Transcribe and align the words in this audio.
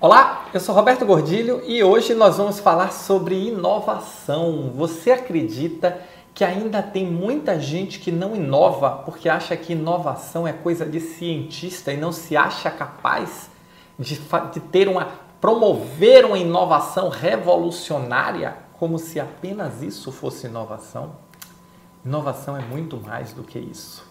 Olá, 0.00 0.46
eu 0.54 0.60
sou 0.60 0.76
Roberto 0.76 1.04
Gordilho 1.04 1.60
e 1.66 1.82
hoje 1.82 2.14
nós 2.14 2.36
vamos 2.36 2.60
falar 2.60 2.92
sobre 2.92 3.48
inovação. 3.48 4.70
Você 4.72 5.10
acredita 5.10 6.00
que 6.32 6.44
ainda 6.44 6.80
tem 6.80 7.04
muita 7.04 7.58
gente 7.58 7.98
que 7.98 8.12
não 8.12 8.36
inova 8.36 9.02
porque 9.04 9.28
acha 9.28 9.56
que 9.56 9.72
inovação 9.72 10.46
é 10.46 10.52
coisa 10.52 10.86
de 10.86 11.00
cientista 11.00 11.92
e 11.92 11.96
não 11.96 12.12
se 12.12 12.36
acha 12.36 12.70
capaz 12.70 13.50
de, 13.98 14.20
de 14.52 14.60
ter 14.60 14.86
uma 14.86 15.08
promover 15.40 16.24
uma 16.24 16.38
inovação 16.38 17.08
revolucionária 17.08 18.56
como 18.78 19.00
se 19.00 19.18
apenas 19.18 19.82
isso 19.82 20.12
fosse 20.12 20.46
inovação? 20.46 21.16
Inovação 22.04 22.56
é 22.56 22.60
muito 22.60 22.98
mais 22.98 23.32
do 23.32 23.42
que 23.42 23.58
isso. 23.58 24.07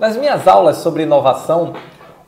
Nas 0.00 0.16
minhas 0.16 0.48
aulas 0.48 0.78
sobre 0.78 1.02
inovação, 1.02 1.74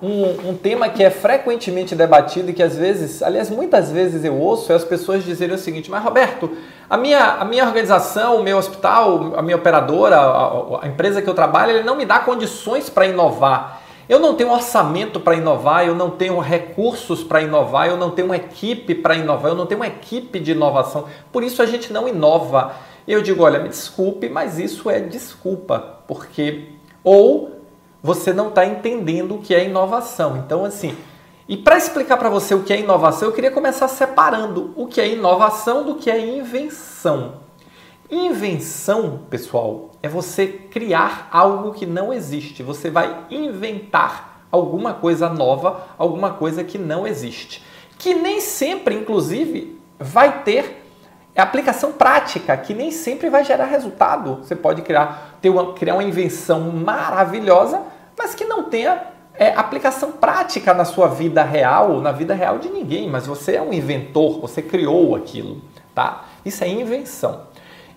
um, 0.03 0.51
um, 0.51 0.55
tema 0.55 0.91
que 0.91 1.03
é 1.03 1.09
frequentemente 1.09 1.95
debatido 1.95 2.51
e 2.51 2.53
que 2.53 2.62
às 2.62 2.77
vezes, 2.77 3.23
aliás, 3.23 3.48
muitas 3.48 3.91
vezes 3.91 4.23
eu 4.27 4.39
ouço 4.39 4.71
é 4.71 4.75
as 4.75 4.85
pessoas 4.85 5.25
dizerem 5.25 5.55
o 5.55 5.59
seguinte: 5.59 5.91
Mas 5.91 6.05
Roberto, 6.05 6.55
a 6.91 6.98
minha, 6.98 7.19
a 7.19 7.47
minha 7.47 7.65
organização, 7.65 8.37
o 8.37 8.43
meu 8.43 8.59
hospital, 8.59 9.33
a 9.39 9.41
minha 9.41 9.57
operadora, 9.57 10.17
a, 10.19 10.85
a 10.85 10.87
empresa 10.87 11.23
que 11.23 11.31
eu 11.31 11.33
trabalho, 11.33 11.71
ele 11.71 11.83
não 11.83 11.97
me 11.97 12.05
dá 12.05 12.19
condições 12.19 12.91
para 12.91 13.07
inovar. 13.07 13.81
Eu 14.07 14.19
não 14.19 14.34
tenho 14.34 14.53
orçamento 14.53 15.19
para 15.19 15.34
inovar, 15.34 15.87
eu 15.87 15.95
não 15.95 16.11
tenho 16.11 16.39
recursos 16.41 17.25
para 17.25 17.41
inovar, 17.41 17.89
eu 17.89 17.97
não 17.97 18.11
tenho 18.11 18.27
uma 18.27 18.37
equipe 18.37 18.95
para 18.95 19.15
inovar, 19.15 19.53
eu 19.53 19.56
não 19.56 19.65
tenho 19.65 19.81
uma 19.81 19.87
equipe 19.87 20.39
de 20.39 20.53
inovação. 20.53 21.06
Por 21.33 21.43
isso 21.43 21.62
a 21.62 21.67
gente 21.67 21.91
não 21.91 22.06
inova. 22.06 22.75
Eu 23.09 23.23
digo, 23.23 23.43
olha, 23.43 23.59
me 23.59 23.70
desculpe, 23.70 24.28
mas 24.28 24.59
isso 24.59 24.91
é 24.91 25.00
desculpa, 25.00 26.00
porque 26.06 26.67
ou 27.03 27.62
você 28.03 28.33
não 28.33 28.48
está 28.48 28.67
entendendo 28.67 29.36
o 29.36 29.39
que 29.39 29.55
é 29.55 29.64
inovação. 29.64 30.39
Então, 30.39 30.64
assim, 30.64 30.97
e 31.48 31.56
para 31.56 31.77
explicar 31.77 32.17
para 32.17 32.31
você 32.31 32.55
o 32.55 32.62
que 32.62 32.72
é 32.72 32.81
inovação, 32.81 33.28
eu 33.28 33.34
queria 33.34 33.50
começar 33.50 33.86
separando 33.89 34.72
o 34.77 34.86
que 34.86 35.00
é 35.00 35.09
inovação 35.09 35.84
do 35.84 35.97
que 35.97 36.11
é 36.11 36.19
invenção. 36.19 37.34
Invenção, 38.11 39.20
pessoal, 39.31 39.91
é 40.03 40.09
você 40.09 40.47
criar 40.47 41.28
algo 41.31 41.72
que 41.72 41.86
não 41.86 42.12
existe. 42.12 42.62
Você 42.62 42.91
vai 42.91 43.27
inventar 43.31 44.44
alguma 44.50 44.92
coisa 44.92 45.28
nova, 45.28 45.89
alguma 45.97 46.31
coisa 46.31 46.62
que 46.62 46.77
não 46.77 47.06
existe. 47.06 47.64
Que 47.98 48.14
nem 48.14 48.41
sempre, 48.41 48.94
inclusive, 48.94 49.81
vai 49.98 50.42
ter 50.42 50.83
aplicação 51.34 51.92
prática, 51.92 52.56
que 52.56 52.75
nem 52.75 52.91
sempre 52.91 53.31
vai 53.31 53.44
gerar 53.44 53.64
resultado. 53.64 54.37
Você 54.42 54.55
pode 54.55 54.83
criar, 54.83 55.39
ter 55.41 55.48
uma, 55.48 55.72
criar 55.72 55.94
uma 55.94 56.05
invenção 56.05 56.61
maravilhosa, 56.70 57.81
mas 58.17 58.35
que 58.35 58.45
não 58.45 58.65
tenha 58.65 59.03
é, 59.35 59.49
aplicação 59.55 60.13
prática 60.13 60.75
na 60.75 60.85
sua 60.85 61.09
vida 61.09 61.43
real, 61.43 62.01
na 62.01 62.13
vida 62.13 62.35
real 62.35 62.59
de 62.59 62.69
ninguém, 62.69 63.09
mas 63.09 63.27
você 63.27 63.57
é 63.57 63.63
um 63.63 63.73
inventor, 63.73 64.41
você 64.41 64.61
criou 64.61 65.17
aquilo, 65.17 65.61
tá? 65.95 66.25
Isso 66.45 66.63
é 66.65 66.69
invenção. 66.69 67.47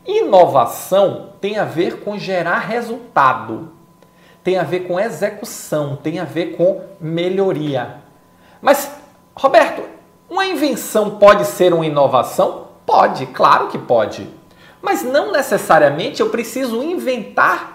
Inovação 0.06 1.30
tem 1.42 1.58
a 1.58 1.66
ver 1.66 2.02
com 2.02 2.18
gerar 2.18 2.60
resultado, 2.60 3.72
tem 4.44 4.58
a 4.58 4.64
ver 4.64 4.82
com 4.82 5.00
execução, 5.00 5.96
tem 5.96 6.20
a 6.20 6.24
ver 6.24 6.56
com 6.56 6.82
melhoria. 7.02 7.98
Mas, 8.62 8.92
Roberto, 9.36 9.84
uma 10.30 10.46
invenção 10.46 11.18
pode 11.18 11.46
ser 11.46 11.74
uma 11.74 11.86
inovação? 11.86 12.68
Pode, 12.86 13.26
claro 13.28 13.68
que 13.68 13.78
pode. 13.78 14.30
Mas 14.82 15.02
não 15.02 15.32
necessariamente 15.32 16.22
eu 16.22 16.30
preciso 16.30 16.84
inventar 16.84 17.75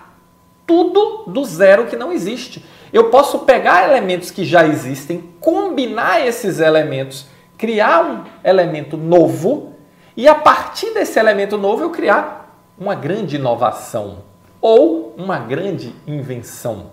tudo 0.71 1.25
do 1.27 1.45
zero 1.45 1.87
que 1.87 1.97
não 1.97 2.13
existe. 2.13 2.65
Eu 2.93 3.11
posso 3.11 3.41
pegar 3.41 3.89
elementos 3.89 4.31
que 4.31 4.45
já 4.45 4.65
existem, 4.65 5.35
combinar 5.41 6.25
esses 6.25 6.61
elementos, 6.61 7.27
criar 7.59 8.05
um 8.05 8.25
elemento 8.45 8.97
novo 8.97 9.75
e 10.17 10.29
a 10.29 10.35
partir 10.37 10.95
desse 10.95 11.19
elemento 11.19 11.59
novo 11.59 11.83
eu 11.83 11.91
criar 11.91 12.57
uma 12.79 12.95
grande 12.95 13.35
inovação 13.35 14.19
ou 14.61 15.13
uma 15.19 15.41
grande 15.41 15.93
invenção. 16.07 16.93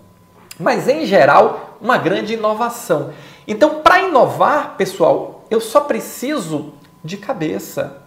Mas 0.60 0.88
em 0.88 1.06
geral, 1.06 1.78
uma 1.80 2.00
grande 2.00 2.34
inovação. 2.34 3.12
Então, 3.48 3.82
para 3.82 4.02
inovar, 4.02 4.76
pessoal, 4.76 5.46
eu 5.52 5.62
só 5.62 5.82
preciso 5.82 6.74
de 7.04 7.16
cabeça. 7.16 8.02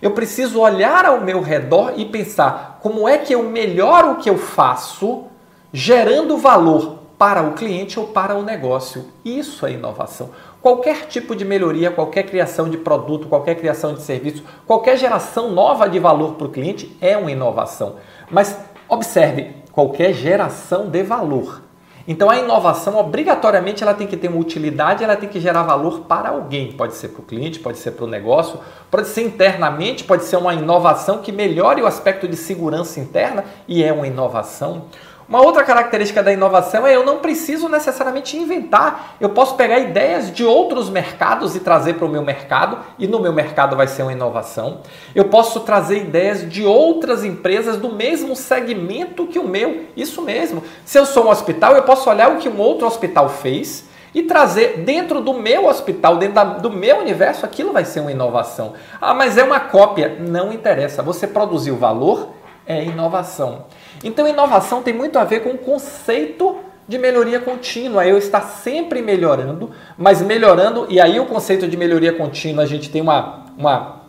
Eu 0.00 0.10
preciso 0.12 0.60
olhar 0.60 1.04
ao 1.04 1.20
meu 1.20 1.40
redor 1.40 1.94
e 1.96 2.04
pensar 2.04 2.78
como 2.82 3.08
é 3.08 3.18
que 3.18 3.34
eu 3.34 3.42
melhoro 3.44 4.12
o 4.12 4.16
que 4.16 4.28
eu 4.28 4.36
faço, 4.36 5.24
gerando 5.72 6.36
valor 6.36 6.98
para 7.18 7.42
o 7.42 7.52
cliente 7.52 7.98
ou 7.98 8.08
para 8.08 8.36
o 8.36 8.42
negócio. 8.42 9.06
Isso 9.24 9.66
é 9.66 9.72
inovação. 9.72 10.30
Qualquer 10.60 11.06
tipo 11.06 11.34
de 11.34 11.44
melhoria, 11.44 11.90
qualquer 11.90 12.24
criação 12.24 12.68
de 12.68 12.76
produto, 12.76 13.28
qualquer 13.28 13.54
criação 13.54 13.94
de 13.94 14.02
serviço, 14.02 14.44
qualquer 14.66 14.96
geração 14.98 15.50
nova 15.50 15.88
de 15.88 15.98
valor 15.98 16.34
para 16.34 16.46
o 16.46 16.50
cliente 16.50 16.96
é 17.00 17.16
uma 17.16 17.30
inovação. 17.30 17.96
Mas 18.30 18.58
observe, 18.88 19.54
qualquer 19.72 20.12
geração 20.12 20.88
de 20.90 21.02
valor 21.02 21.62
então 22.08 22.30
a 22.30 22.36
inovação 22.38 22.96
obrigatoriamente 22.96 23.82
ela 23.82 23.94
tem 23.94 24.06
que 24.06 24.16
ter 24.16 24.28
uma 24.28 24.38
utilidade, 24.38 25.02
ela 25.02 25.16
tem 25.16 25.28
que 25.28 25.40
gerar 25.40 25.62
valor 25.64 26.02
para 26.02 26.28
alguém. 26.28 26.72
Pode 26.72 26.94
ser 26.94 27.08
para 27.08 27.20
o 27.20 27.24
cliente, 27.24 27.58
pode 27.58 27.78
ser 27.78 27.92
para 27.92 28.04
o 28.04 28.08
negócio, 28.08 28.60
pode 28.90 29.08
ser 29.08 29.22
internamente, 29.22 30.04
pode 30.04 30.24
ser 30.24 30.36
uma 30.36 30.54
inovação 30.54 31.18
que 31.18 31.32
melhore 31.32 31.82
o 31.82 31.86
aspecto 31.86 32.28
de 32.28 32.36
segurança 32.36 33.00
interna 33.00 33.44
e 33.66 33.82
é 33.82 33.92
uma 33.92 34.06
inovação. 34.06 34.84
Uma 35.28 35.42
outra 35.42 35.64
característica 35.64 36.22
da 36.22 36.32
inovação 36.32 36.86
é 36.86 36.94
eu 36.94 37.04
não 37.04 37.18
preciso 37.18 37.68
necessariamente 37.68 38.36
inventar. 38.36 39.16
Eu 39.20 39.30
posso 39.30 39.56
pegar 39.56 39.80
ideias 39.80 40.32
de 40.32 40.44
outros 40.44 40.88
mercados 40.88 41.56
e 41.56 41.60
trazer 41.60 41.94
para 41.94 42.06
o 42.06 42.08
meu 42.08 42.22
mercado, 42.22 42.78
e 42.96 43.08
no 43.08 43.18
meu 43.18 43.32
mercado 43.32 43.74
vai 43.74 43.88
ser 43.88 44.02
uma 44.02 44.12
inovação. 44.12 44.82
Eu 45.14 45.24
posso 45.24 45.60
trazer 45.60 45.98
ideias 45.98 46.48
de 46.48 46.64
outras 46.64 47.24
empresas 47.24 47.76
do 47.76 47.92
mesmo 47.92 48.36
segmento 48.36 49.26
que 49.26 49.38
o 49.38 49.48
meu. 49.48 49.86
Isso 49.96 50.22
mesmo. 50.22 50.62
Se 50.84 50.96
eu 50.96 51.04
sou 51.04 51.26
um 51.26 51.30
hospital, 51.30 51.74
eu 51.74 51.82
posso 51.82 52.08
olhar 52.08 52.30
o 52.30 52.36
que 52.36 52.48
um 52.48 52.60
outro 52.60 52.86
hospital 52.86 53.28
fez 53.28 53.84
e 54.14 54.22
trazer 54.22 54.78
dentro 54.78 55.20
do 55.20 55.34
meu 55.34 55.66
hospital, 55.66 56.16
dentro 56.16 56.36
da, 56.36 56.44
do 56.44 56.70
meu 56.70 57.00
universo, 57.00 57.44
aquilo 57.44 57.72
vai 57.72 57.84
ser 57.84 58.00
uma 58.00 58.12
inovação. 58.12 58.74
Ah, 59.00 59.12
mas 59.12 59.36
é 59.36 59.42
uma 59.42 59.60
cópia. 59.60 60.16
Não 60.20 60.52
interessa. 60.52 61.02
Você 61.02 61.26
produziu 61.26 61.76
valor, 61.76 62.30
é 62.64 62.84
inovação. 62.84 63.66
Então, 64.04 64.26
inovação 64.26 64.82
tem 64.82 64.94
muito 64.94 65.18
a 65.18 65.24
ver 65.24 65.40
com 65.40 65.50
o 65.50 65.58
conceito 65.58 66.56
de 66.88 66.98
melhoria 66.98 67.40
contínua. 67.40 68.06
Eu 68.06 68.18
estar 68.18 68.40
sempre 68.40 69.02
melhorando, 69.02 69.70
mas 69.96 70.22
melhorando, 70.22 70.86
e 70.88 71.00
aí 71.00 71.18
o 71.18 71.26
conceito 71.26 71.66
de 71.66 71.76
melhoria 71.76 72.12
contínua 72.12 72.64
a 72.64 72.66
gente 72.66 72.90
tem 72.90 73.02
uma, 73.02 73.44
uma 73.56 74.02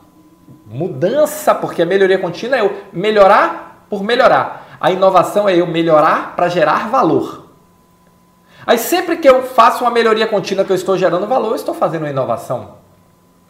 mudança, 0.66 1.56
porque 1.56 1.82
a 1.82 1.86
melhoria 1.86 2.20
contínua 2.20 2.58
é 2.58 2.62
eu 2.62 2.76
melhorar 2.92 3.86
por 3.90 4.04
melhorar. 4.04 4.78
A 4.80 4.92
inovação 4.92 5.50
é 5.50 5.56
eu 5.56 5.66
melhorar 5.66 6.36
para 6.36 6.50
gerar 6.50 6.90
valor. 6.90 7.48
Aí 8.66 8.78
sempre 8.78 9.18
que 9.18 9.28
eu 9.28 9.44
faço 9.44 9.84
uma 9.84 9.90
melhoria 9.90 10.28
contínua 10.28 10.66
que 10.66 10.72
eu 10.72 10.76
estou 10.76 10.98
gerando 10.98 11.26
valor, 11.26 11.50
eu 11.50 11.56
estou 11.56 11.74
fazendo 11.74 12.02
uma 12.02 12.10
inovação. 12.10 12.76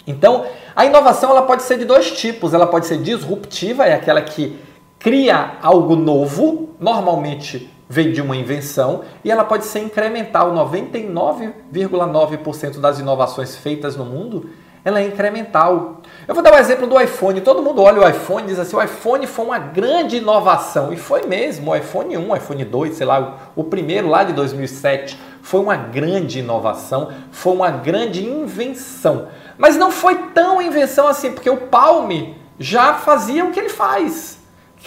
Então, 0.05 0.45
a 0.73 0.85
inovação 0.85 1.31
ela 1.31 1.41
pode 1.41 1.63
ser 1.63 1.77
de 1.77 1.83
dois 1.83 2.11
tipos. 2.11 2.53
Ela 2.53 2.65
pode 2.65 2.85
ser 2.85 2.97
disruptiva, 2.99 3.85
é 3.85 3.93
aquela 3.93 4.21
que 4.21 4.57
cria 5.07 5.53
algo 5.61 5.95
novo, 5.95 6.71
normalmente 6.81 7.71
vem 7.87 8.11
de 8.11 8.21
uma 8.21 8.35
invenção, 8.35 9.03
e 9.23 9.31
ela 9.31 9.45
pode 9.45 9.63
ser 9.63 9.79
incremental. 9.79 10.53
99,9% 10.53 12.81
das 12.81 12.99
inovações 12.99 13.55
feitas 13.55 13.95
no 13.95 14.03
mundo, 14.03 14.49
ela 14.83 14.99
é 14.99 15.07
incremental. 15.07 16.01
Eu 16.27 16.35
vou 16.35 16.43
dar 16.43 16.53
um 16.53 16.57
exemplo 16.57 16.85
do 16.87 16.99
iPhone. 16.99 17.39
Todo 17.39 17.63
mundo 17.63 17.81
olha 17.81 18.01
o 18.01 18.09
iPhone 18.09 18.43
e 18.43 18.47
diz 18.47 18.59
assim, 18.59 18.75
o 18.75 18.83
iPhone 18.83 19.25
foi 19.25 19.45
uma 19.45 19.57
grande 19.57 20.17
inovação. 20.17 20.91
E 20.91 20.97
foi 20.97 21.25
mesmo, 21.25 21.71
o 21.71 21.75
iPhone 21.77 22.17
1, 22.17 22.29
o 22.29 22.35
iPhone 22.35 22.65
2, 22.65 22.97
sei 22.97 23.07
lá, 23.07 23.51
o 23.55 23.63
primeiro 23.63 24.09
lá 24.09 24.25
de 24.25 24.33
2007, 24.33 25.17
foi 25.41 25.61
uma 25.61 25.77
grande 25.77 26.39
inovação, 26.39 27.13
foi 27.31 27.53
uma 27.53 27.71
grande 27.71 28.25
invenção. 28.25 29.29
Mas 29.57 29.77
não 29.77 29.89
foi 29.89 30.15
tão 30.33 30.61
invenção 30.61 31.07
assim, 31.07 31.31
porque 31.31 31.49
o 31.49 31.55
Palm 31.55 32.11
já 32.59 32.95
fazia 32.95 33.45
o 33.45 33.51
que 33.51 33.59
ele 33.61 33.69
faz. 33.69 34.36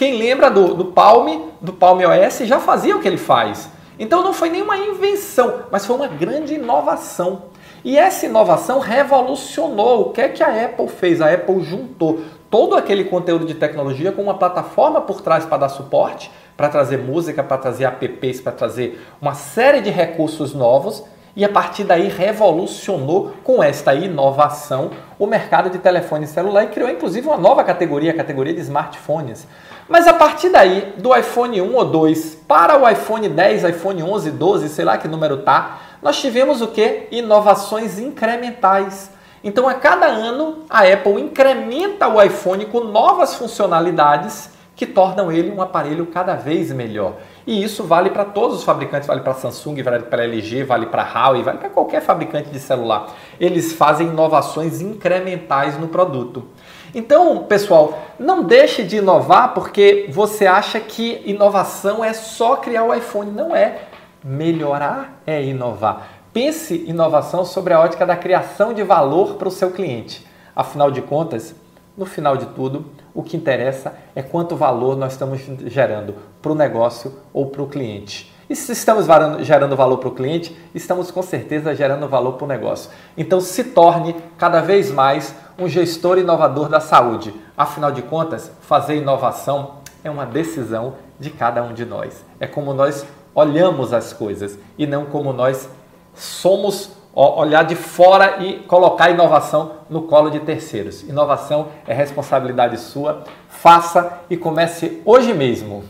Quem 0.01 0.17
lembra 0.17 0.49
do, 0.49 0.73
do 0.73 0.85
Palm, 0.85 1.51
do 1.61 1.73
Palm 1.73 1.99
OS, 1.99 2.39
já 2.39 2.59
fazia 2.59 2.97
o 2.97 2.99
que 2.99 3.07
ele 3.07 3.19
faz. 3.19 3.69
Então 3.99 4.23
não 4.23 4.33
foi 4.33 4.49
nenhuma 4.49 4.75
invenção, 4.75 5.65
mas 5.69 5.85
foi 5.85 5.95
uma 5.95 6.07
grande 6.07 6.55
inovação. 6.55 7.43
E 7.85 7.99
essa 7.99 8.25
inovação 8.25 8.79
revolucionou. 8.79 10.07
O 10.07 10.09
que 10.09 10.21
é 10.21 10.29
que 10.29 10.41
a 10.41 10.65
Apple 10.65 10.87
fez? 10.87 11.21
A 11.21 11.31
Apple 11.31 11.61
juntou 11.61 12.21
todo 12.49 12.75
aquele 12.75 13.03
conteúdo 13.03 13.45
de 13.45 13.53
tecnologia 13.53 14.11
com 14.11 14.23
uma 14.23 14.33
plataforma 14.33 15.01
por 15.01 15.21
trás 15.21 15.45
para 15.45 15.57
dar 15.59 15.69
suporte, 15.69 16.31
para 16.57 16.67
trazer 16.67 16.97
música, 16.97 17.43
para 17.43 17.59
trazer 17.59 17.85
apps, 17.85 18.41
para 18.41 18.53
trazer 18.53 18.99
uma 19.21 19.35
série 19.35 19.81
de 19.81 19.91
recursos 19.91 20.51
novos 20.51 21.03
e 21.35 21.45
a 21.45 21.49
partir 21.49 21.83
daí 21.83 22.07
revolucionou 22.07 23.33
com 23.43 23.63
esta 23.63 23.93
inovação 23.93 24.91
o 25.17 25.25
mercado 25.25 25.69
de 25.69 25.79
telefone 25.79 26.27
celular 26.27 26.65
e 26.65 26.67
criou 26.67 26.89
inclusive 26.89 27.27
uma 27.27 27.37
nova 27.37 27.63
categoria, 27.63 28.11
a 28.11 28.15
categoria 28.15 28.53
de 28.53 28.61
smartphones. 28.61 29.47
Mas 29.87 30.07
a 30.07 30.13
partir 30.13 30.49
daí, 30.49 30.93
do 30.97 31.15
iPhone 31.15 31.61
1 31.61 31.75
ou 31.75 31.85
2 31.85 32.35
para 32.47 32.77
o 32.77 32.89
iPhone 32.89 33.27
10, 33.27 33.65
iPhone 33.65 34.03
11, 34.03 34.31
12, 34.31 34.69
sei 34.69 34.85
lá 34.85 34.97
que 34.97 35.07
número 35.07 35.37
tá, 35.37 35.79
nós 36.01 36.19
tivemos 36.19 36.61
o 36.61 36.67
que? 36.67 37.07
Inovações 37.11 37.99
incrementais. 37.99 39.11
Então, 39.43 39.67
a 39.67 39.73
cada 39.73 40.05
ano, 40.05 40.65
a 40.69 40.83
Apple 40.83 41.19
incrementa 41.19 42.07
o 42.07 42.21
iPhone 42.21 42.65
com 42.67 42.81
novas 42.81 43.35
funcionalidades 43.35 44.51
que 44.75 44.85
tornam 44.85 45.31
ele 45.31 45.51
um 45.51 45.61
aparelho 45.61 46.05
cada 46.05 46.35
vez 46.35 46.71
melhor. 46.71 47.15
E 47.45 47.63
isso 47.63 47.83
vale 47.83 48.09
para 48.09 48.25
todos 48.25 48.57
os 48.57 48.63
fabricantes, 48.63 49.07
vale 49.07 49.21
para 49.21 49.33
Samsung, 49.33 49.81
vale 49.81 50.03
para 50.03 50.23
LG, 50.23 50.63
vale 50.63 50.85
para 50.85 51.03
Huawei, 51.03 51.41
vale 51.41 51.57
para 51.57 51.69
qualquer 51.69 52.01
fabricante 52.01 52.49
de 52.49 52.59
celular. 52.59 53.07
Eles 53.39 53.73
fazem 53.73 54.07
inovações 54.07 54.81
incrementais 54.81 55.79
no 55.79 55.87
produto. 55.87 56.45
Então, 56.93 57.43
pessoal, 57.45 57.99
não 58.19 58.43
deixe 58.43 58.83
de 58.83 58.97
inovar 58.97 59.53
porque 59.53 60.07
você 60.09 60.45
acha 60.45 60.79
que 60.79 61.21
inovação 61.25 62.03
é 62.03 62.13
só 62.13 62.57
criar 62.57 62.83
o 62.83 62.93
iPhone. 62.93 63.31
Não 63.31 63.55
é. 63.55 63.79
Melhorar 64.23 65.21
é 65.25 65.43
inovar. 65.43 66.07
Pense 66.33 66.85
inovação 66.87 67.43
sobre 67.43 67.73
a 67.73 67.79
ótica 67.79 68.05
da 68.05 68.15
criação 68.15 68.73
de 68.73 68.83
valor 68.83 69.35
para 69.35 69.47
o 69.47 69.51
seu 69.51 69.71
cliente. 69.71 70.25
Afinal 70.55 70.91
de 70.91 71.01
contas, 71.01 71.55
no 72.01 72.05
final 72.05 72.35
de 72.35 72.47
tudo, 72.47 72.85
o 73.13 73.21
que 73.21 73.37
interessa 73.37 73.93
é 74.15 74.23
quanto 74.23 74.55
valor 74.55 74.97
nós 74.97 75.13
estamos 75.13 75.39
gerando 75.67 76.15
para 76.41 76.51
o 76.51 76.55
negócio 76.55 77.13
ou 77.31 77.45
para 77.45 77.61
o 77.61 77.67
cliente. 77.67 78.33
E 78.49 78.55
se 78.55 78.71
estamos 78.71 79.05
gerando 79.41 79.75
valor 79.75 79.97
para 79.97 80.09
o 80.09 80.15
cliente, 80.15 80.57
estamos 80.73 81.11
com 81.11 81.21
certeza 81.21 81.75
gerando 81.75 82.07
valor 82.07 82.33
para 82.33 82.45
o 82.45 82.47
negócio. 82.47 82.89
Então 83.15 83.39
se 83.39 83.65
torne 83.65 84.15
cada 84.35 84.61
vez 84.61 84.91
mais 84.91 85.35
um 85.59 85.69
gestor 85.69 86.17
inovador 86.17 86.67
da 86.67 86.79
saúde. 86.79 87.33
Afinal 87.55 87.91
de 87.91 88.01
contas, 88.01 88.51
fazer 88.61 88.95
inovação 88.95 89.75
é 90.03 90.09
uma 90.09 90.25
decisão 90.25 90.95
de 91.19 91.29
cada 91.29 91.61
um 91.61 91.71
de 91.71 91.85
nós. 91.85 92.25
É 92.39 92.47
como 92.47 92.73
nós 92.73 93.05
olhamos 93.35 93.93
as 93.93 94.11
coisas 94.11 94.57
e 94.75 94.87
não 94.87 95.05
como 95.05 95.31
nós 95.31 95.69
somos 96.15 97.00
olhar 97.13 97.63
de 97.63 97.75
fora 97.75 98.37
e 98.43 98.59
colocar 98.59 99.09
inovação 99.09 99.73
no 99.89 100.03
colo 100.03 100.29
de 100.29 100.39
terceiros. 100.39 101.03
Inovação 101.03 101.67
é 101.87 101.93
responsabilidade 101.93 102.77
sua. 102.77 103.23
Faça 103.49 104.19
e 104.29 104.37
comece 104.37 105.01
hoje 105.05 105.33
mesmo. 105.33 105.83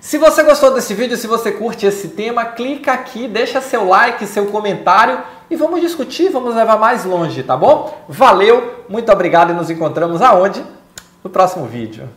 Se 0.00 0.18
você 0.18 0.42
gostou 0.42 0.72
desse 0.72 0.94
vídeo, 0.94 1.16
se 1.16 1.26
você 1.26 1.50
curte 1.50 1.86
esse 1.86 2.08
tema, 2.08 2.44
clica 2.44 2.92
aqui, 2.92 3.26
deixa 3.26 3.60
seu 3.60 3.88
like, 3.88 4.26
seu 4.26 4.46
comentário 4.46 5.20
e 5.50 5.56
vamos 5.56 5.80
discutir, 5.80 6.30
vamos 6.30 6.54
levar 6.54 6.78
mais 6.78 7.04
longe, 7.04 7.42
tá 7.42 7.56
bom? 7.56 8.04
Valeu, 8.08 8.84
muito 8.88 9.10
obrigado 9.10 9.50
e 9.50 9.54
nos 9.54 9.70
encontramos 9.70 10.22
aonde? 10.22 10.64
No 11.24 11.30
próximo 11.30 11.66
vídeo. 11.66 12.08